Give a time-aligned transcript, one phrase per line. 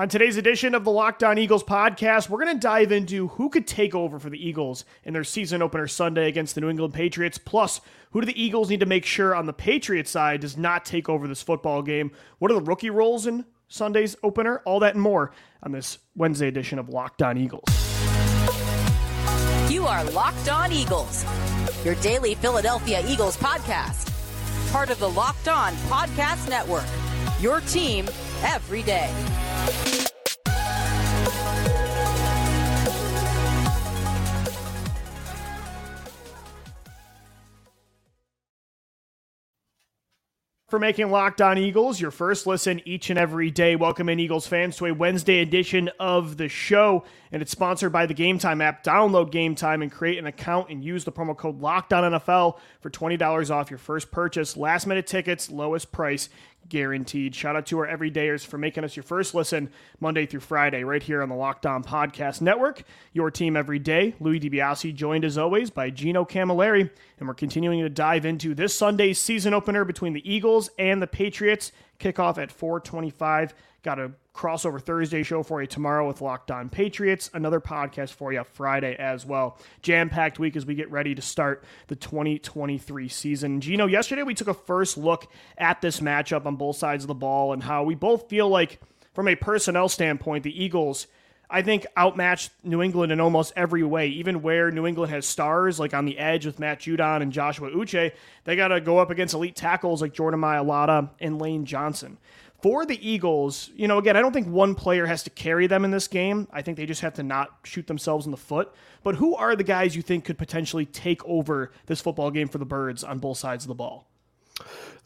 [0.00, 3.50] On today's edition of the Locked On Eagles podcast, we're going to dive into who
[3.50, 6.94] could take over for the Eagles in their season opener Sunday against the New England
[6.94, 7.36] Patriots.
[7.36, 7.82] Plus,
[8.12, 11.10] who do the Eagles need to make sure on the Patriots side does not take
[11.10, 12.12] over this football game?
[12.38, 14.62] What are the rookie roles in Sunday's opener?
[14.64, 15.32] All that and more
[15.62, 17.68] on this Wednesday edition of Locked On Eagles.
[19.70, 21.26] You are Locked On Eagles,
[21.84, 24.10] your daily Philadelphia Eagles podcast,
[24.72, 26.86] part of the Locked On Podcast Network.
[27.38, 28.06] Your team
[28.42, 29.10] every day.
[40.70, 43.74] for making Locked On Eagles your first listen each and every day.
[43.74, 47.04] Welcome in, Eagles fans, to a Wednesday edition of the show.
[47.32, 48.84] And it's sponsored by the Gametime app.
[48.84, 52.88] Download Gametime and create an account and use the promo code Locked On NFL for
[52.88, 54.56] $20 off your first purchase.
[54.56, 56.28] Last minute tickets, lowest price
[56.68, 57.34] guaranteed.
[57.34, 61.02] Shout out to our everydayers for making us your first listen Monday through Friday, right
[61.02, 62.82] here on the Locked On Podcast Network.
[63.12, 64.14] Your team every day.
[64.20, 66.88] Louis DiBiase joined as always by Gino Camilleri,
[67.18, 71.06] and we're continuing to dive into this Sunday's season opener between the Eagles and the
[71.06, 71.72] Patriots.
[71.98, 73.54] Kickoff at 425.
[73.82, 77.30] Got a crossover Thursday show for you tomorrow with Locked On Patriots.
[77.32, 79.58] Another podcast for you Friday as well.
[79.80, 83.62] Jam packed week as we get ready to start the 2023 season.
[83.62, 87.14] Gino, yesterday we took a first look at this matchup on both sides of the
[87.14, 88.80] ball and how we both feel like,
[89.14, 91.06] from a personnel standpoint, the Eagles.
[91.48, 94.08] I think outmatched New England in almost every way.
[94.08, 97.70] Even where New England has stars, like on the edge with Matt Judon and Joshua
[97.70, 98.12] Uche,
[98.44, 102.18] they got to go up against elite tackles like Jordan Mailata and Lane Johnson
[102.62, 105.84] for the Eagles, you know, again, I don't think one player has to carry them
[105.84, 106.48] in this game.
[106.52, 108.72] I think they just have to not shoot themselves in the foot.
[109.02, 112.58] But who are the guys you think could potentially take over this football game for
[112.58, 114.08] the Birds on both sides of the ball?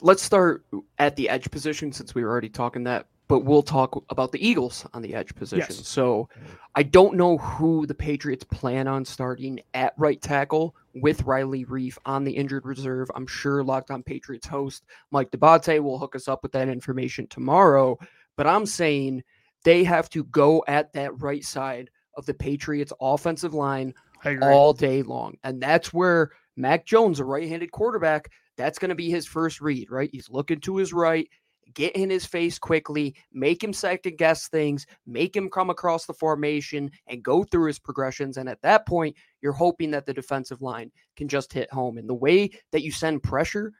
[0.00, 0.64] Let's start
[0.98, 4.46] at the edge position since we were already talking that but we'll talk about the
[4.46, 5.66] Eagles on the edge position.
[5.70, 5.86] Yes.
[5.86, 6.28] So
[6.74, 11.98] I don't know who the Patriots plan on starting at right tackle with Riley Reiff
[12.06, 13.10] on the injured reserve.
[13.14, 17.26] I'm sure Locked On Patriots host Mike D'Abate will hook us up with that information
[17.26, 17.98] tomorrow.
[18.36, 19.22] But I'm saying
[19.64, 23.94] they have to go at that right side of the Patriots offensive line
[24.42, 25.36] all day long.
[25.42, 29.60] And that's where Mac Jones, a right handed quarterback, that's going to be his first
[29.60, 30.10] read, right?
[30.12, 31.28] He's looking to his right
[31.72, 36.14] get in his face quickly, make him second guess things, make him come across the
[36.14, 38.36] formation and go through his progressions.
[38.36, 41.98] And at that point, you're hoping that the defensive line can just hit home.
[41.98, 43.72] And the way that you send pressure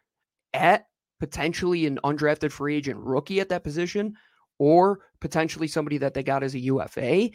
[0.54, 0.86] at
[1.20, 4.14] potentially an undrafted free agent rookie at that position,
[4.58, 7.30] or potentially somebody that they got as a UFA,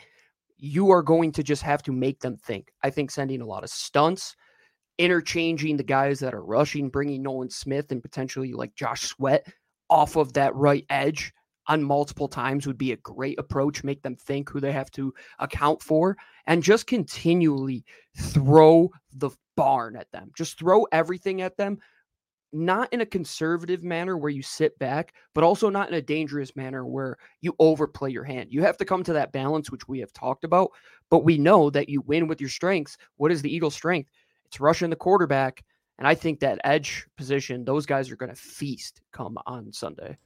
[0.58, 2.72] you are going to just have to make them think.
[2.84, 4.36] I think sending a lot of stunts,
[4.98, 9.48] interchanging the guys that are rushing, bringing Nolan Smith and potentially like Josh Sweat
[9.90, 11.34] off of that right edge
[11.68, 13.84] on multiple times would be a great approach.
[13.84, 16.18] Make them think who they have to account for
[16.48, 17.86] and just continually
[18.18, 20.32] throw the barn at them.
[20.36, 21.78] Just throw everything at them,
[22.52, 26.56] not in a conservative manner where you sit back, but also not in a dangerous
[26.56, 28.52] manner where you overplay your hand.
[28.52, 30.72] You have to come to that balance, which we have talked about.
[31.12, 32.98] But we know that you win with your strengths.
[33.18, 34.10] What is the Eagles' strength?
[34.46, 35.64] It's rushing the quarterback
[36.00, 40.18] and I think that edge position, those guys are going to feast come on Sunday.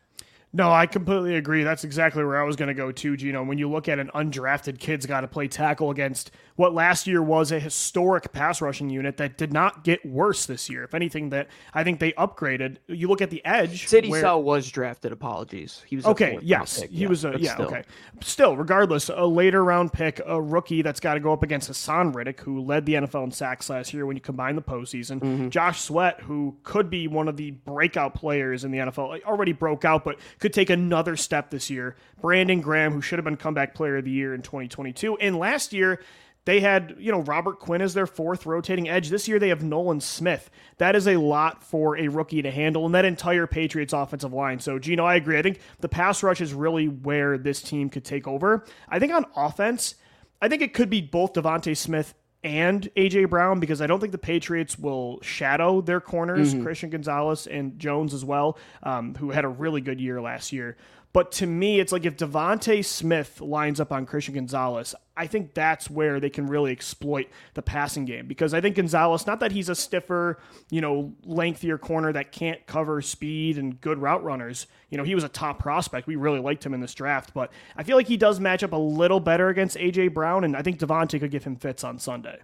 [0.55, 1.63] No, I completely agree.
[1.63, 3.43] That's exactly where I was going to go too, Gino.
[3.43, 7.23] When you look at an undrafted kid's got to play tackle against what last year
[7.23, 10.83] was a historic pass rushing unit that did not get worse this year.
[10.83, 12.77] If anything, that I think they upgraded.
[12.87, 13.87] You look at the edge.
[13.87, 15.11] Sidy where, Sow was drafted.
[15.11, 15.83] Apologies.
[15.87, 16.37] He was okay.
[16.43, 17.53] Yes, pick, he yeah, was a yeah.
[17.55, 17.65] Still.
[17.65, 17.83] Okay.
[18.21, 22.13] Still, regardless, a later round pick, a rookie that's got to go up against Haason
[22.13, 25.19] Reddick, who led the NFL in sacks last year when you combine the postseason.
[25.19, 25.49] Mm-hmm.
[25.49, 29.83] Josh Sweat, who could be one of the breakout players in the NFL, already broke
[29.83, 31.95] out, but could take another step this year.
[32.19, 35.15] Brandon Graham, who should have been comeback player of the year in 2022.
[35.19, 36.01] And last year,
[36.43, 39.09] they had, you know, Robert Quinn as their fourth rotating edge.
[39.09, 40.49] This year they have Nolan Smith.
[40.79, 44.59] That is a lot for a rookie to handle, and that entire Patriots offensive line.
[44.59, 45.39] So, Gino, I agree.
[45.39, 48.65] I think the pass rush is really where this team could take over.
[48.89, 49.95] I think on offense,
[50.41, 52.13] I think it could be both DeVonta Smith
[52.43, 56.63] and AJ Brown because I don't think the Patriots will shadow their corners, mm-hmm.
[56.63, 60.75] Christian Gonzalez and Jones as well, um, who had a really good year last year.
[61.13, 65.53] But to me, it's like if DeVonta Smith lines up on Christian Gonzalez, I think
[65.53, 69.51] that's where they can really exploit the passing game because I think Gonzalez, not that
[69.51, 70.39] he's a stiffer,
[70.71, 74.65] you know, lengthier corner that can't cover speed and good route runners.
[74.89, 76.07] You know, he was a top prospect.
[76.07, 78.71] We really liked him in this draft, but I feel like he does match up
[78.71, 81.99] a little better against AJ Brown, and I think DeVonta could give him fits on
[81.99, 82.39] Sunday.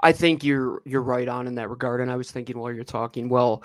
[0.00, 2.84] I think you're you're right on in that regard, and I was thinking while you're
[2.84, 3.62] talking, well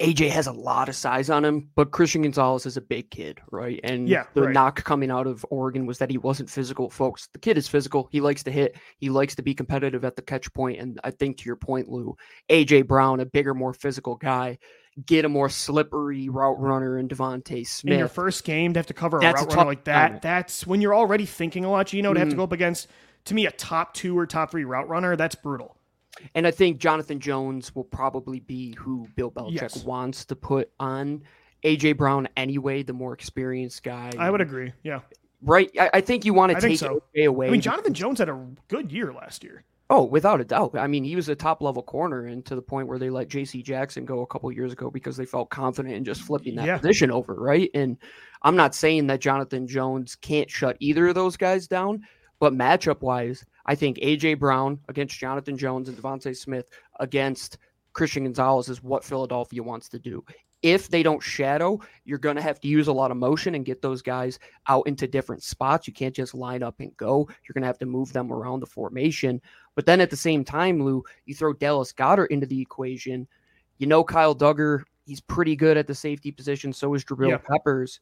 [0.00, 3.38] AJ has a lot of size on him, but Christian Gonzalez is a big kid,
[3.50, 3.78] right?
[3.84, 4.54] And yeah, the right.
[4.54, 7.28] knock coming out of Oregon was that he wasn't physical, folks.
[7.34, 8.08] The kid is physical.
[8.10, 8.76] He likes to hit.
[8.98, 10.80] He likes to be competitive at the catch point.
[10.80, 12.16] And I think to your point, Lou,
[12.48, 14.58] AJ Brown, a bigger, more physical guy,
[15.04, 17.92] get a more slippery route runner in DeVonta Smith.
[17.92, 20.08] In your first game to have to cover a that's route a runner like that,
[20.08, 20.18] time.
[20.22, 22.18] that's when you're already thinking a lot, Gino, to mm-hmm.
[22.20, 22.38] have to mm-hmm.
[22.38, 22.88] go up against,
[23.26, 25.14] to me, a top two or top three route runner.
[25.14, 25.76] That's brutal.
[26.34, 29.84] And I think Jonathan Jones will probably be who Bill Belichick yes.
[29.84, 31.22] wants to put on
[31.64, 34.10] AJ Brown anyway, the more experienced guy.
[34.18, 34.72] I would agree.
[34.82, 35.00] Yeah.
[35.42, 35.70] Right.
[35.78, 37.02] I, I think you want to take so.
[37.16, 37.48] AJ away.
[37.48, 39.64] I mean, Jonathan Jones had a good year last year.
[39.92, 40.78] Oh, without a doubt.
[40.78, 43.26] I mean, he was a top level corner, and to the point where they let
[43.26, 43.60] J.C.
[43.60, 46.78] Jackson go a couple years ago because they felt confident in just flipping that yeah.
[46.78, 47.68] position over, right?
[47.74, 47.96] And
[48.42, 52.06] I'm not saying that Jonathan Jones can't shut either of those guys down,
[52.38, 57.58] but matchup wise, I think AJ Brown against Jonathan Jones and DeVonta Smith against
[57.92, 60.24] Christian Gonzalez is what Philadelphia wants to do.
[60.60, 63.64] If they don't shadow, you're going to have to use a lot of motion and
[63.64, 65.86] get those guys out into different spots.
[65.86, 67.28] You can't just line up and go.
[67.44, 69.40] You're going to have to move them around the formation.
[69.76, 73.28] But then at the same time, Lou, you throw Dallas Goedert into the equation.
[73.78, 76.72] You know, Kyle Dugger, he's pretty good at the safety position.
[76.72, 77.38] So is Jabril yeah.
[77.38, 78.00] Peppers.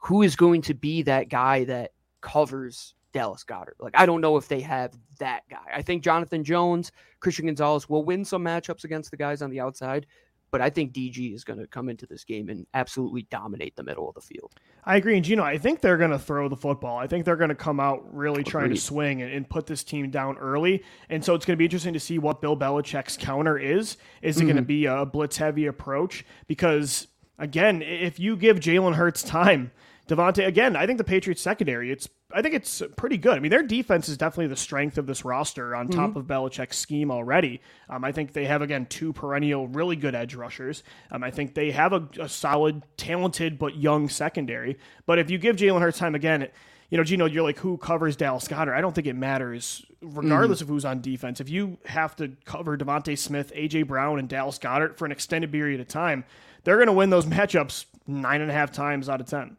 [0.00, 3.76] Who is going to be that guy that covers Dallas Goedert.
[3.78, 5.66] Like, I don't know if they have that guy.
[5.74, 9.60] I think Jonathan Jones, Christian Gonzalez will win some matchups against the guys on the
[9.60, 10.06] outside,
[10.50, 13.82] but I think DG is going to come into this game and absolutely dominate the
[13.82, 14.54] middle of the field.
[14.84, 15.16] I agree.
[15.16, 16.96] And, Gino, I think they're going to throw the football.
[16.96, 18.50] I think they're going to come out really Agreed.
[18.50, 20.82] trying to swing and, and, put this team down early.
[21.10, 23.98] And so it's going to be interesting to see what Bill Belichick's counter is.
[24.22, 24.46] Is it mm-hmm.
[24.46, 26.24] going to be a blitz heavy approach?
[26.46, 27.08] Because,
[27.38, 29.70] again, if you give Jalen Hurts time,
[30.08, 33.36] DeVonta, again, I think the Patriots secondary, it's I think it's pretty good.
[33.36, 36.18] I mean, their defense is definitely the strength of this roster on top mm-hmm.
[36.18, 37.62] of Belichick's scheme already.
[37.88, 40.82] Um, I think they have, again, two perennial, really good edge rushers.
[41.10, 44.78] Um, I think they have a, a, solid, talented, but young secondary.
[45.06, 46.48] But if you give Jalen Hurts time again,
[46.90, 48.74] you know, Gino, you're like, who covers Dallas Goedert?
[48.74, 50.62] I don't think it matters, regardless mm.
[50.62, 51.40] of who's on defense.
[51.40, 53.84] If you have to cover DeVonta Smith, A.J.
[53.84, 56.24] Brown, and Dallas Goedert for an extended period of time,
[56.64, 59.56] they're going to win those matchups nine and a half times out of 10.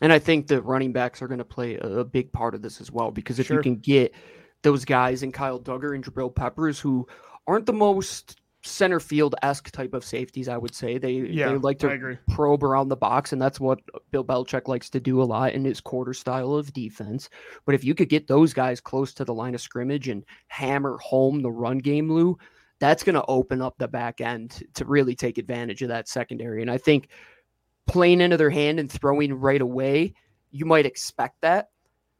[0.00, 2.80] And I think the running backs are going to play a, big part of this
[2.80, 3.56] as well because if sure.
[3.56, 4.14] you can get
[4.62, 7.06] those guys in Kyle Dugger and Jabril Peppers who
[7.46, 11.56] aren't the most center field esque type of safeties, I would say they yeah, they
[11.56, 13.80] like to probe around the box, and that's what
[14.10, 17.28] Bill Belichick likes to do a lot in his quarter style of defense.
[17.64, 20.98] But if you could get those guys close to the line of scrimmage and hammer
[20.98, 22.38] home the run game, Lou,
[22.80, 26.62] that's going to open up the back end to really take advantage of that secondary.
[26.62, 27.08] And I think
[27.86, 30.14] playing into their hand and throwing right away,
[30.50, 31.70] you might expect that.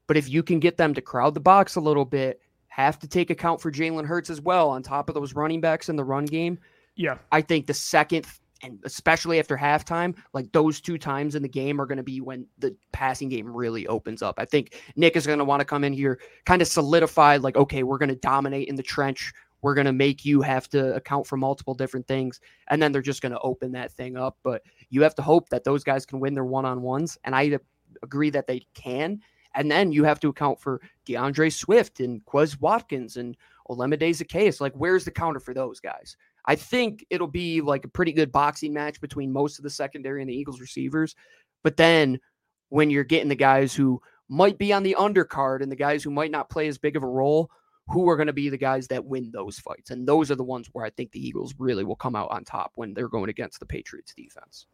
[0.07, 3.09] But if you can get them to crowd the box a little bit, have to
[3.09, 6.05] take account for Jalen Hurts as well on top of those running backs in the
[6.05, 6.59] run game.
[6.97, 7.19] Yeah.
[7.31, 8.27] I think the second
[8.63, 12.21] and especially after halftime, like those two times in the game are going to be
[12.21, 14.35] when the passing game really opens up.
[14.39, 17.57] I think Nick is going to want to come in here, kind of solidify, like,
[17.57, 19.33] okay, we're going to dominate in the trench.
[19.63, 22.41] We're going to make you have to account for multiple different things.
[22.69, 24.39] And then they're just going to open that thing up.
[24.43, 27.19] But you have to hope that those guys can win their one on ones.
[27.25, 27.59] And I
[28.03, 29.21] agree that they can.
[29.55, 33.37] And then you have to account for DeAndre Swift and Quez Watkins and
[33.69, 34.61] Olamide Zaccheaus.
[34.61, 36.17] Like, where's the counter for those guys?
[36.47, 40.23] I think it'll be like a pretty good boxing match between most of the secondary
[40.23, 41.15] and the Eagles receivers.
[41.63, 42.21] But then
[42.69, 46.11] when you're getting the guys who might be on the undercard and the guys who
[46.11, 47.51] might not play as big of a role,
[47.91, 49.91] who are going to be the guys that win those fights.
[49.91, 52.45] And those are the ones where I think the Eagles really will come out on
[52.45, 54.67] top when they're going against the Patriots defense.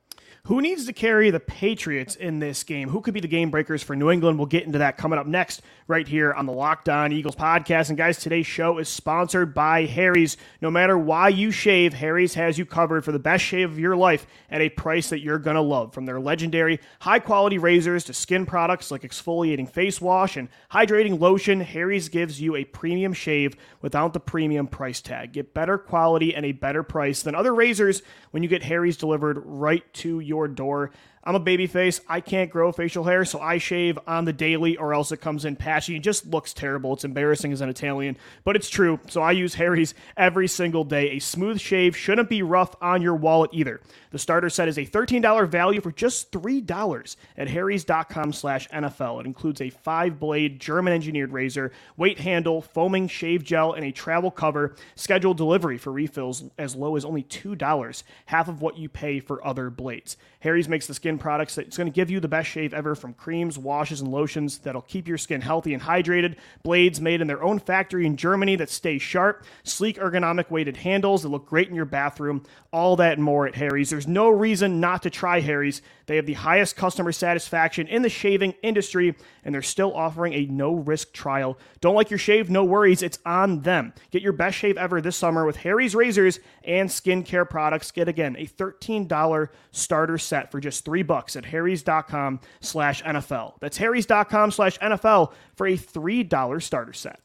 [0.46, 2.88] Who needs to carry the Patriots in this game?
[2.88, 4.38] Who could be the game breakers for New England?
[4.38, 7.88] We'll get into that coming up next, right here on the Locked On Eagles podcast.
[7.88, 10.36] And guys, today's show is sponsored by Harry's.
[10.60, 13.96] No matter why you shave, Harry's has you covered for the best shave of your
[13.96, 15.92] life at a price that you're going to love.
[15.92, 21.18] From their legendary high quality razors to skin products like exfoliating face wash and hydrating
[21.20, 25.32] lotion, Harry's gives you a premium shave without the premium price tag.
[25.32, 29.42] Get better quality and a better price than other razors when you get Harry's delivered
[29.44, 30.90] right to your door.
[31.26, 32.00] I'm a baby face.
[32.08, 35.44] I can't grow facial hair, so I shave on the daily or else it comes
[35.44, 35.96] in patchy.
[35.96, 36.92] It just looks terrible.
[36.92, 39.00] It's embarrassing as an Italian, but it's true.
[39.08, 41.10] So I use Harry's every single day.
[41.10, 43.80] A smooth shave shouldn't be rough on your wallet either.
[44.12, 49.18] The starter set is a $13 value for just $3 at harrys.com slash NFL.
[49.20, 54.76] It includes a five-blade German-engineered razor, weight handle, foaming shave gel, and a travel cover.
[54.94, 59.44] Scheduled delivery for refills as low as only $2, half of what you pay for
[59.44, 60.16] other blades.
[60.40, 62.94] Harry's makes the skin line products that's going to give you the best shave ever
[62.94, 66.36] from creams, washes, and lotions that'll keep your skin healthy and hydrated.
[66.62, 71.22] Blades made in their own factory in Germany that stay sharp, sleek, ergonomic weighted handles
[71.22, 72.42] that look great in your bathroom.
[72.72, 73.90] All that and more at Harry's.
[73.90, 75.82] There's no reason not to try Harry's.
[76.06, 80.46] They have the highest customer satisfaction in the shaving industry, and they're still offering a
[80.46, 81.58] no risk trial.
[81.80, 82.48] Don't like your shave?
[82.48, 83.02] No worries.
[83.02, 83.92] It's on them.
[84.10, 87.90] Get your best shave ever this summer with Harry's razors and skincare products.
[87.90, 93.54] Get again a $13 starter set for just three bucks at harrys.com slash NFL.
[93.60, 97.20] That's harrys.com slash NFL for a $3 starter set.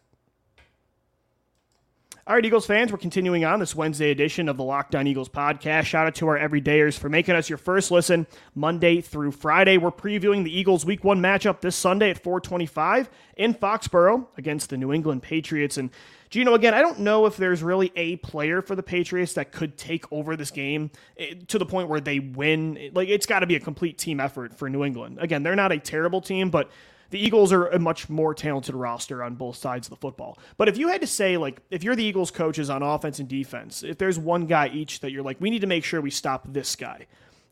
[2.28, 5.28] All right, Eagles fans, we're continuing on this Wednesday edition of the Locked On Eagles
[5.28, 5.86] podcast.
[5.86, 9.80] Shout out to our everydayers for making us your first listen Monday through Friday.
[9.80, 14.78] We're previewing the Eagles Week One matchup this Sunday at 4:25 in Foxborough against the
[14.78, 15.78] New England Patriots.
[15.78, 15.90] And
[16.30, 19.76] Gino, again, I don't know if there's really a player for the Patriots that could
[19.76, 22.92] take over this game eh, to the point where they win.
[22.94, 25.18] Like it's got to be a complete team effort for New England.
[25.20, 26.70] Again, they're not a terrible team, but
[27.12, 30.40] the Eagles are a much more talented roster on both sides of the football.
[30.58, 33.30] But if you had to say, like, if you're the Eagles coaches on offense and
[33.30, 36.10] defense, if there's one guy each that you're like, we need to make sure we
[36.10, 37.06] stop this guy,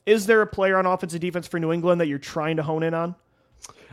[0.06, 2.63] is there a player on offense and defense for New England that you're trying to
[2.63, 3.16] hone in on?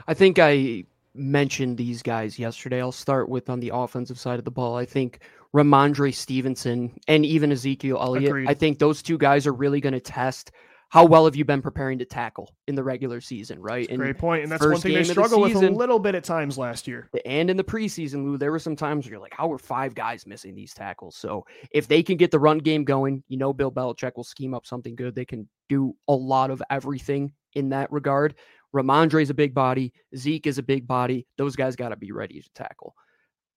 [0.08, 2.80] I think I mentioned these guys yesterday.
[2.80, 4.76] I'll start with on the offensive side of the ball.
[4.76, 5.20] I think
[5.54, 8.28] Rhamondre Stevenson and even Ezekiel Elliott.
[8.28, 8.49] Agreed.
[8.49, 10.52] I think those two guys are really going to test
[10.88, 13.88] how well have you been preparing to tackle in the regular season, right?
[13.88, 14.45] And Great point.
[14.45, 17.11] And that's one thing they struggled the with a little bit at times last year.
[17.25, 19.95] And in the preseason, Lou, there were some times where you're like, how are five
[19.95, 21.16] guys missing these tackles?
[21.16, 24.55] So if they can get the run game going, you know Bill Belichick will scheme
[24.55, 25.14] up something good.
[25.14, 28.37] They can do a lot of everything in that regard.
[28.75, 29.93] Rhamondre is a big body.
[30.16, 31.26] Zeke is a big body.
[31.37, 32.95] Those guys got to be ready to tackle.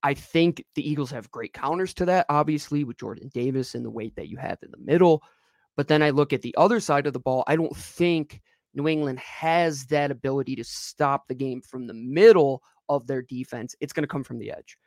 [0.02, 3.90] I think the Eagles have great counters to that, obviously, with Jordan Davis and the
[3.90, 5.22] weight that you have in the middle.
[5.80, 7.46] But then I look at the other side of the ball.
[7.48, 8.42] I don't think
[8.74, 13.78] New England has that ability to stop the game from the middle of their defense.
[13.80, 14.78] It's going to come from the edge.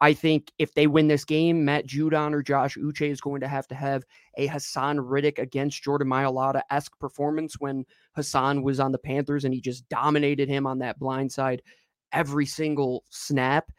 [0.00, 3.46] I think if they win this game, Matt Judon or Josh Uche is going to
[3.46, 4.02] have to have
[4.38, 9.54] a Haason Reddick against Jordan Mailata esque performance when Haason was on the Panthers and
[9.54, 11.62] he just dominated him on that blind side
[12.10, 13.70] every single snap.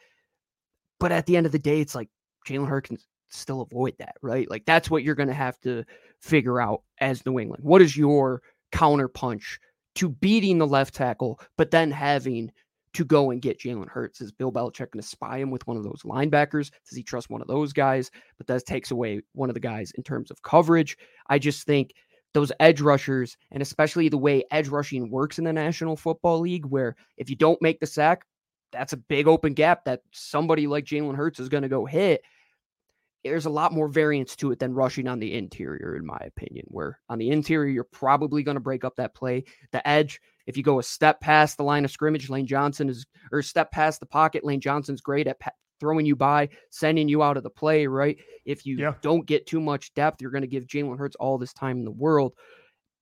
[1.02, 2.08] But at the end of the day, it's like
[2.48, 2.98] Jalen Hurts can
[3.28, 4.50] still avoid that, right?
[4.50, 5.84] Like that's what you're going to have to
[6.22, 7.64] figure out as New England.
[7.64, 9.58] What is your counterpunch
[9.96, 12.52] to beating the left tackle, but then having
[12.94, 14.22] to go and get Jalen Hurts?
[14.22, 16.72] Is Bill Belichick going to spy him with one of those linebackers?
[16.88, 18.12] Does he trust one of those guys?
[18.38, 20.98] But that takes away one of the guys in terms of coverage.
[21.28, 21.94] I just think
[22.34, 26.66] those edge rushers, and especially the way edge rushing works in the National Football League,
[26.66, 28.26] where if you don't make the sack,
[28.72, 32.22] that's a big open gap that somebody like Jalen Hurts is going to go hit
[33.24, 36.66] there's a lot more variance to it than rushing on the interior, in my opinion.
[36.68, 39.44] Where on the interior, you're probably going to break up that play.
[39.72, 43.06] The edge, if you go a step past the line of scrimmage, Lane Johnson is,
[43.32, 47.24] or step past the pocket, Lane Johnson's great at pa- throwing you by, sending you
[47.24, 48.18] out of the play, right?
[48.46, 48.94] If you yeah.
[49.02, 51.86] don't get too much depth, you're going to give Jalen Hurts all this time in
[51.86, 52.34] the world.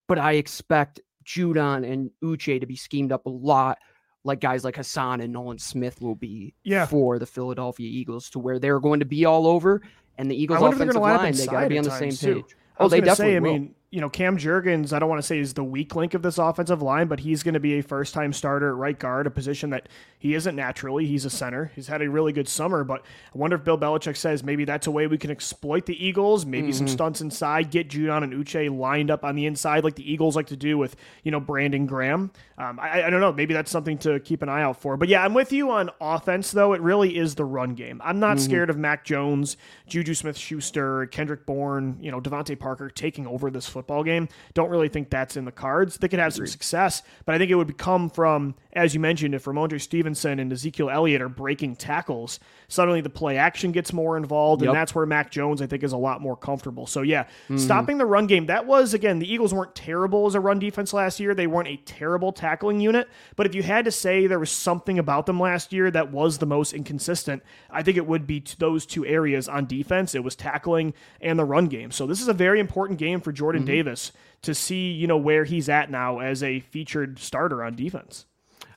[0.08, 3.78] But I expect Judon and Uche to be schemed up a lot
[4.24, 6.86] like guys like Haason and Nolan Smith will be yeah.
[6.86, 9.82] for the Philadelphia Eagles to where they're going to be all over
[10.20, 12.44] and the Eagles offensive line, they got to be on the same too.
[12.44, 12.56] page.
[12.78, 15.39] Oh, they definitely say, I mean, you know, Cam Jurgens, I don't want to say
[15.39, 18.13] is the weak link of this offensive line, but he's going to be a first
[18.13, 21.08] time starter at right guard, a position that he isn't naturally.
[21.08, 21.72] He's a center.
[21.74, 23.01] He's had a really good summer, but
[23.34, 26.46] I wonder if Bill Belichick says maybe that's a way we can exploit the Eagles,
[26.46, 26.77] maybe mm-hmm.
[26.77, 30.36] some stunts inside, get Judon and Uche lined up on the inside like the Eagles
[30.36, 32.31] like to do with, you know, Brandon Graham.
[32.60, 33.34] Um, I, I don't know.
[33.34, 34.98] Maybe that's something to keep an eye out for.
[34.98, 36.74] But yeah, I'm with you on offense, though.
[36.74, 38.01] It really is the run game.
[38.03, 38.46] I'm not mm-hmm.
[38.46, 43.50] scared of Mac Jones, Juju Smith Schuster, Kendrick Bourne, you know, DeVante Parker taking over
[43.50, 45.98] this football game don't really think that's in the cards.
[45.98, 49.34] They could have some success, but I think it would come from, as you mentioned,
[49.34, 54.16] if Rhamondre Stevenson and Ezekiel Elliott are breaking tackles, suddenly the play action gets more
[54.16, 54.70] involved, yep.
[54.70, 56.86] and that's where Mac Jones, I think, is a lot more comfortable.
[56.86, 57.58] So, yeah, mm-hmm.
[57.58, 60.94] stopping the run game, that was, again, the Eagles weren't terrible as a run defense
[60.94, 61.34] last year.
[61.34, 65.00] They weren't a terrible tackling unit, but if you had to say there was something
[65.00, 68.86] about them last year that was the most inconsistent, I think it would be those
[68.86, 70.14] two areas on defense.
[70.14, 71.90] It was tackling and the run game.
[71.90, 73.72] So, this is a very important game for Jordan mm-hmm.
[73.72, 74.12] Davis
[74.44, 78.26] to see, you know, where he's at now as a featured starter on defense.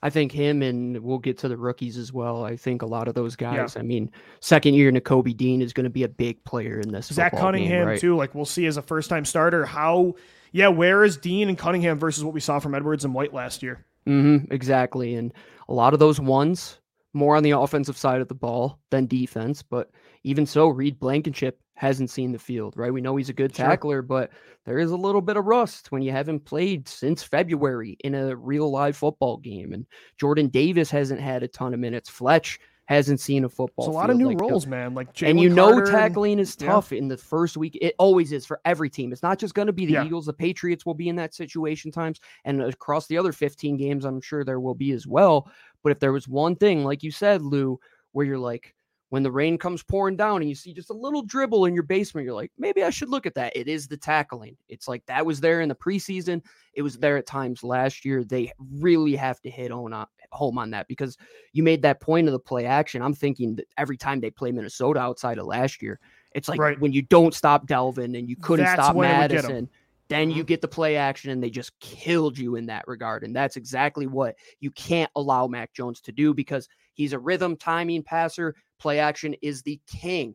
[0.03, 2.45] I think him and we'll get to the rookies as well.
[2.45, 3.75] I think a lot of those guys.
[3.75, 3.81] Yeah.
[3.81, 7.07] I mean, second year Nakobe Dean is going to be a big player in this.
[7.07, 8.01] Zach Cunningham game, right?
[8.01, 8.17] too.
[8.17, 10.15] Like we'll see as a first time starter how.
[10.55, 13.63] Yeah, where is Dean and Cunningham versus what we saw from Edwards and White last
[13.63, 13.87] year?
[14.07, 15.33] Mm-hmm, exactly, and
[15.67, 16.79] a lot of those ones
[17.15, 19.63] more on the offensive side of the ball than defense.
[19.63, 19.91] But
[20.25, 22.93] even so, Reed Blankenship hasn't seen the field, right?
[22.93, 24.03] We know he's a good tackler, sure.
[24.03, 24.31] but
[24.65, 28.37] there is a little bit of rust when you haven't played since February in a
[28.37, 29.73] real live football game.
[29.73, 29.85] And
[30.17, 32.09] Jordan Davis hasn't had a ton of minutes.
[32.09, 33.87] Fletch hasn't seen a football.
[33.87, 34.95] It's a lot of new like, roles, man.
[34.95, 36.99] Like Jalen and you know tackling is tough yeah.
[36.99, 37.77] in the first week.
[37.83, 39.13] It always is for every team.
[39.13, 40.05] It's not just going to be the yeah.
[40.05, 40.27] Eagles.
[40.27, 44.21] The Patriots will be in that situation times, and across the other 15 games, I'm
[44.21, 45.51] sure there will be as well.
[45.83, 47.81] But if there was one thing, like you said, Lou,
[48.13, 48.73] where you're like,
[49.13, 51.83] when the rain comes pouring down and you see just a little dribble in your
[51.83, 53.55] basement, you're like, maybe I should look at that.
[53.55, 54.57] It is the tackling.
[54.71, 56.41] It's like that was there in the preseason.
[56.73, 58.25] It was there at times last year.
[58.25, 61.19] They really have to hit on uh, home on that because
[61.53, 63.03] you made that point of the play action.
[63.03, 66.01] I'm thinking that every time they play Minnesota outside of last year,
[66.35, 66.81] it's like right.
[66.81, 69.69] when you don't stop Dalvin and you couldn't That's stop Mattison.
[70.09, 70.47] Then you mm-hmm.
[70.47, 73.25] get the play action and they just killed you in that regard.
[73.25, 77.57] And that's exactly what you can't allow Mac Jones to do because he's a rhythm
[77.57, 80.35] timing passer play action is the king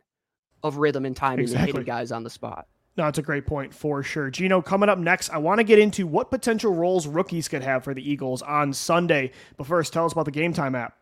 [0.64, 1.70] of rhythm and timing exactly.
[1.70, 2.68] and hitting guys on the spot.
[2.98, 4.32] No, it's a great point for sure.
[4.32, 7.84] Gino, coming up next, I want to get into what potential roles rookies could have
[7.84, 9.32] for the Eagles on Sunday.
[9.56, 10.98] But first, tell us about the Game Time app.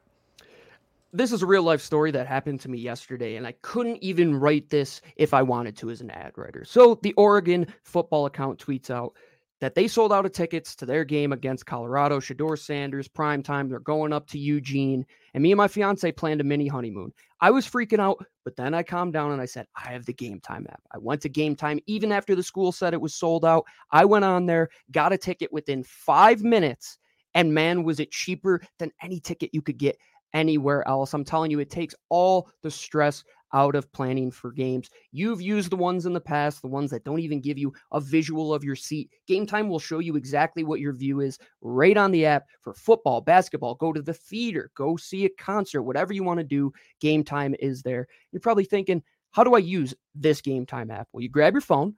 [1.16, 4.36] This is a real life story that happened to me yesterday, and I couldn't even
[4.36, 6.66] write this if I wanted to as an ad writer.
[6.66, 9.14] So, the Oregon football account tweets out
[9.62, 12.20] that they sold out of tickets to their game against Colorado.
[12.20, 13.70] Shedeur Sanders, prime time.
[13.70, 15.06] They're going up to Eugene.
[15.34, 17.14] And me and my fiance planned a mini honeymoon.
[17.40, 20.12] I was freaking out, but then I calmed down and I said, I have the
[20.12, 20.82] game time app.
[20.92, 23.64] I went to game time even after the school said it was sold out.
[23.90, 26.98] I went on there, got a ticket within five minutes,
[27.34, 29.98] and man, was it cheaper than any ticket you could get
[30.36, 31.14] anywhere else.
[31.16, 33.24] I'm telling you, it takes all the stress
[33.54, 34.90] out of planning for games.
[35.14, 38.02] You've used the ones in the past, the ones that don't even give you a
[38.02, 39.10] visual of your seat.
[39.28, 42.74] Game time will show you exactly what your view is right on the app for
[42.74, 43.76] football, basketball.
[43.76, 46.74] Go to the theater, go see a concert, whatever you want to do.
[47.00, 48.08] Game time is there.
[48.32, 49.02] You're probably thinking,
[49.32, 51.08] how do I use this game time app?
[51.14, 51.96] Well, you grab your phone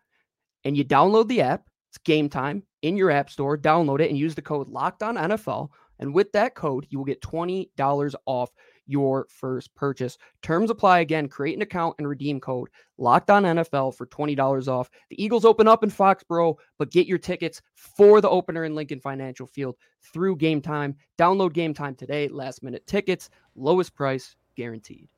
[0.63, 1.63] and you download the app.
[1.89, 3.57] It's game time in your app store.
[3.57, 5.69] Download it and use the code locked on NFL.
[5.99, 8.51] And with that code, you will get $20 off
[8.87, 10.17] your first purchase.
[10.41, 11.27] Terms apply again.
[11.27, 14.89] Create an account and redeem code locked on NFL for $20 off.
[15.09, 18.99] The Eagles open up in Foxborough, but get your tickets for the opener in Lincoln
[18.99, 20.95] Financial Field through game time.
[21.17, 22.27] Download game time today.
[22.27, 25.09] Last minute tickets, lowest price guaranteed.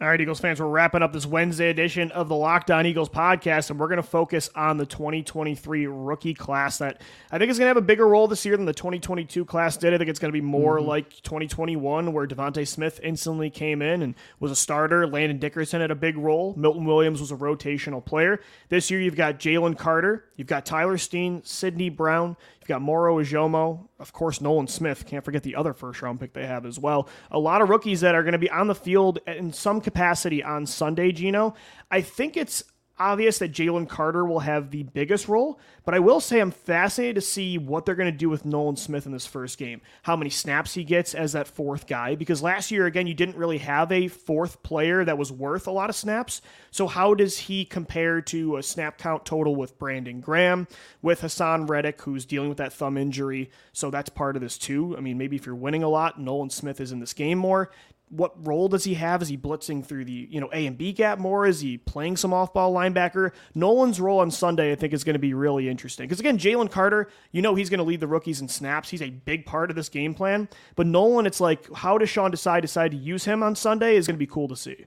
[0.00, 3.08] All right, Eagles fans, we're wrapping up this Wednesday edition of the Locked On Eagles
[3.08, 7.60] podcast, and we're going to focus on the 2023 rookie class that I think is
[7.60, 9.94] going to have a bigger role this year than the 2022 class did.
[9.94, 10.88] I think it's going to be more mm-hmm.
[10.88, 15.06] like 2021, where DeVonta Smith instantly came in and was a starter.
[15.06, 16.54] Landon Dickerson had a big role.
[16.56, 18.40] Milton Williams was a rotational player.
[18.70, 23.18] This year, you've got Jalen Carter, you've got Tyler Steen, Sydney Brown, You've got Moro
[23.18, 25.04] Ojomo, of course, Nolan Smith.
[25.04, 27.10] Can't forget the other first round pick they have as well.
[27.30, 30.42] A lot of rookies that are going to be on the field in some capacity
[30.42, 31.52] on Sunday, Gino.
[31.90, 32.64] I think it's
[32.98, 37.16] obvious that Jalen Carter will have the biggest role, but I will say I'm fascinated
[37.16, 39.80] to see what they're going to do with Nolan Smith in this first game.
[40.02, 43.36] How many snaps he gets as that fourth guy, because last year, again, you didn't
[43.36, 46.40] really have a fourth player that was worth a lot of snaps.
[46.70, 50.68] So, how does he compare to a snap count total with Brandon Graham,
[51.02, 53.50] with Haason Reddick, who's dealing with that thumb injury?
[53.72, 54.96] So, that's part of this too.
[54.96, 57.70] I mean, maybe if you're winning a lot, Nolan Smith is in this game more
[58.08, 59.22] what role does he have?
[59.22, 61.46] Is he blitzing through the you know A and B gap more?
[61.46, 63.32] Is he playing some off ball linebacker?
[63.54, 66.70] Nolan's role on Sunday, I think, is going to be really interesting because again, Jalen
[66.70, 68.88] Carter, you know he's going to lead the rookies in snaps.
[68.88, 70.48] He's a big part of this game plan.
[70.76, 74.06] But Nolan, it's like how does Sean Desai decide to use him on Sunday is
[74.06, 74.86] going to be cool to see.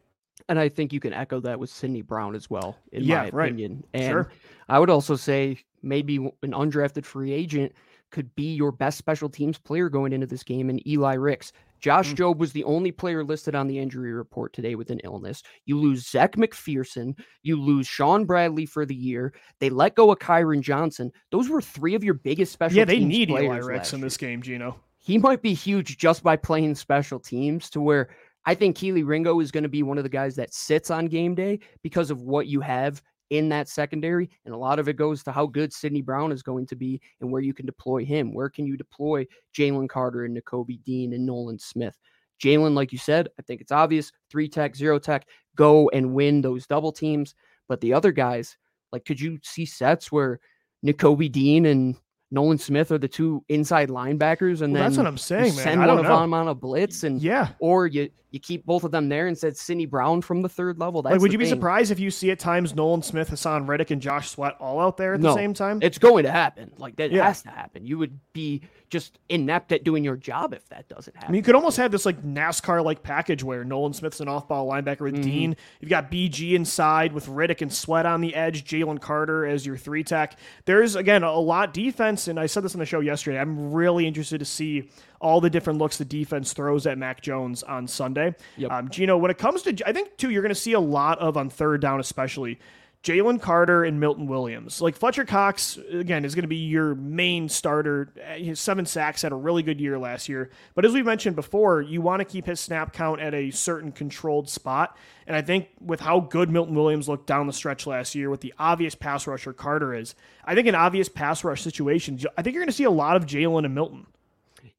[0.49, 3.43] And I think you can echo that with Sydney Brown as well, in yeah, my
[3.45, 3.83] opinion.
[3.93, 4.03] Right.
[4.03, 4.31] And sure.
[4.69, 7.73] I would also say maybe an undrafted free agent
[8.11, 11.51] could be your best special teams player going into this game and Eli Ricks.
[11.79, 12.15] Josh mm.
[12.15, 15.43] Jobe was the only player listed on the injury report today with an illness.
[15.65, 17.17] You lose Zech McPhearson.
[17.43, 19.33] You lose Shaun Bradley for the year.
[19.59, 21.11] They let go of Kyron Johnson.
[21.31, 22.79] Those were three of your biggest special teams.
[22.79, 24.79] yeah, they need Eli Ricks in this game, Gino.
[24.97, 28.09] He might be huge just by playing special teams to where
[28.45, 31.07] I think Kelee Ringo is going to be one of the guys that sits on
[31.07, 34.29] game day because of what you have in that secondary.
[34.45, 37.01] And a lot of it goes to how good Sydney Brown is going to be
[37.21, 38.33] and where you can deploy him.
[38.33, 41.97] Where can you deploy Jalen Carter and Nakobe Dean and Nolan Smith?
[42.43, 46.41] Jalen, like you said, I think it's obvious three tech, zero tech, go and win
[46.41, 47.33] those double teams.
[47.67, 48.55] But the other guys,
[48.91, 50.39] like, could you see sets where
[50.85, 51.95] Nakobe Dean and
[52.29, 55.63] Nolan Smith are the two inside linebackers, and well, then that's what I'm saying, man.
[55.63, 56.19] send I one of know.
[56.19, 57.49] them on a blitz, and Yeah.
[57.59, 60.77] or you you keep both of them there and said Sydney Brown from the third
[60.77, 61.01] level.
[61.01, 63.89] That's like, would you be surprised if you see at times Nolan Smith, Haason Reddick,
[63.89, 65.79] and Josh Sweat all out there at the same time?
[65.81, 66.71] It's going to happen.
[66.77, 67.25] Like that Yeah.
[67.27, 67.85] has to happen.
[67.85, 71.27] You would be just inept at doing your job if that doesn't happen.
[71.27, 74.27] I mean, you could almost have this like NASCAR like package where Nolan Smith's an
[74.29, 75.21] off ball linebacker with Mm-hmm.
[75.23, 75.55] Dean.
[75.81, 79.77] You've got BG inside with Reddick and Sweat on the edge, Jalen Carter as your
[79.77, 80.37] three tech.
[80.65, 83.39] There's, again, a lot defense, and I said this on the show yesterday.
[83.39, 87.63] I'm really interested to see all the different looks the defense throws at Mac Jones
[87.63, 88.26] on Sunday.
[88.57, 88.71] Yep.
[88.71, 91.19] Um, Gino, when it comes to, I think, too, you're going to see a lot
[91.19, 92.59] of on third down, especially.
[93.03, 94.81] Jalen Carter and Milton Williams.
[94.81, 98.11] Like Fletcher Cox, again, is going to be your main starter.
[98.35, 100.49] His seven sacks had a really good year last year.
[100.75, 103.91] But as we mentioned before, you want to keep his snap count at a certain
[103.91, 104.97] controlled spot.
[105.25, 108.41] And I think with how good Milton Williams looked down the stretch last year, with
[108.41, 112.55] the obvious pass rusher Carter is, I think in obvious pass rush situations, I think
[112.55, 114.07] you're going to see a lot of Jalen and Milton.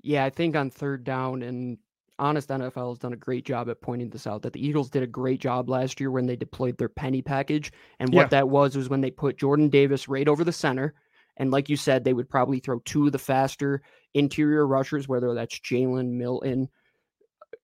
[0.02, 1.78] Yeah, I think on third down, and
[2.18, 5.02] Honest NFL has done a great job at pointing this out that the Eagles did
[5.02, 7.72] a great job last year when they deployed their penny package.
[8.00, 8.28] And what Yeah.
[8.28, 10.94] that was was when they put Jordan Davis right over the center.
[11.36, 13.82] And like you said, they would probably throw two of the faster
[14.14, 16.68] interior rushers, whether that's Jalen Milton
[17.42, 17.56] uh,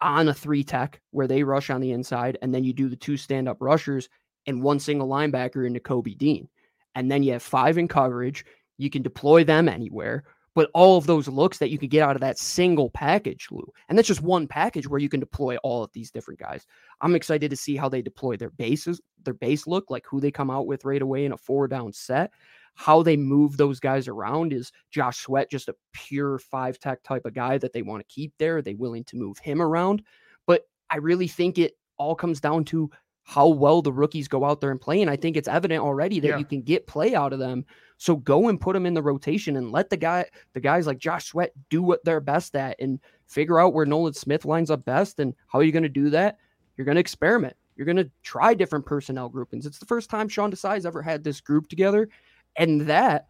[0.00, 2.38] on a three tech where they rush on the inside.
[2.42, 4.08] And then you do the two stand up rushers
[4.46, 6.48] and one single linebacker in Nakobe Dean.
[6.94, 8.44] And then you have five in coverage.
[8.78, 10.24] You can deploy them anywhere
[10.56, 13.70] but all of those looks that you could get out of that single package, Lou.
[13.90, 16.66] And that's just one package where you can deploy all of these different guys.
[17.02, 20.30] I'm excited to see how they deploy their bases, their base look, like who they
[20.30, 22.30] come out with right away in a four down set.
[22.74, 27.26] How they move those guys around is Josh Sweat just a pure five tech type
[27.26, 28.56] of guy that they want to keep there?
[28.56, 30.02] Are they willing to move him around?
[30.46, 32.90] But I really think it all comes down to
[33.28, 35.02] how well the rookies go out there and play.
[35.02, 36.38] And I think it's evident already that Yeah.
[36.38, 37.64] you can get play out of them.
[37.98, 40.98] So go and put them in the rotation and let the guy, the guys like
[40.98, 44.84] Josh Sweat do what they're best at and figure out where Nolan Smith lines up
[44.84, 45.18] best.
[45.18, 46.38] And how are you going to do that?
[46.76, 47.56] You're going to experiment.
[47.74, 49.66] You're going to try different personnel groupings.
[49.66, 52.08] It's the first time Sean Desai's ever had this group together.
[52.54, 53.26] And that,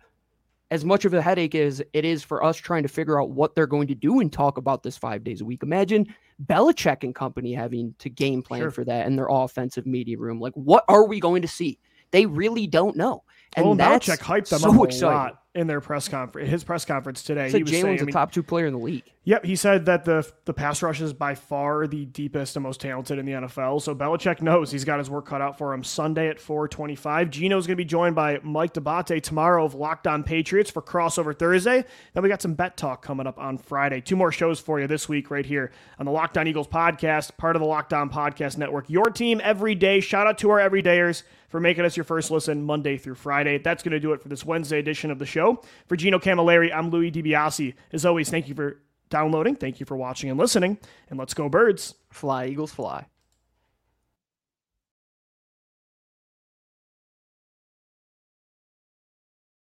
[0.71, 3.55] as much of a headache as it is for us trying to figure out what
[3.55, 6.07] they're going to do and talk about this five days a week, imagine
[6.45, 8.71] Belichick and company having to game plan Sure.
[8.71, 10.41] for that in their offensive media room.
[10.41, 11.79] Like, what are we going to see?
[12.11, 13.25] They really don't know.
[13.57, 15.09] And well, that's Belichick hyped them so up a exciting.
[15.09, 17.49] lot in their press conference, his press conference today.
[17.49, 19.05] Said he was Jalen's saying, I the mean, top two player in the league.
[19.25, 22.81] Yep, he said that the the pass rush is by far the deepest and most
[22.81, 23.83] talented in the NFL.
[23.83, 27.31] So Belichick knows he's got his work cut out for him Sunday at 425.
[27.31, 31.37] Gino's going to be joined by Mike D'Abate tomorrow of Locked On Patriots for crossover
[31.37, 31.85] Thursday.
[32.13, 34.01] Then we got some bet talk coming up on Friday.
[34.01, 37.37] Two more shows for you this week right here on the Locked On Eagles podcast,
[37.37, 38.89] part of the Locked On Podcast Network.
[38.89, 40.01] Your team every day.
[40.01, 41.23] Shout out to our everydayers
[41.57, 43.57] for making us your first listen Monday through Friday.
[43.57, 45.63] That's going to do it for this Wednesday edition of the show.
[45.87, 47.73] For Gino Camilleri, I'm Louis DiBiase.
[47.95, 49.57] As always, thank you for downloading.
[49.57, 50.77] Thank you for watching and listening.
[51.09, 51.95] And let's go, birds.
[52.11, 53.07] Fly, Eagles, fly.